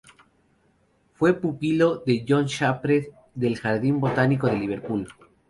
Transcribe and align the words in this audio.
Fue 1.13 1.35
pupilo 1.39 1.97
de 2.03 2.25
John 2.27 2.45
Shepherd 2.47 3.05
del 3.35 3.59
Jardín 3.59 3.99
botánico 3.99 4.47
de 4.47 4.55
Liverpool. 4.57 5.07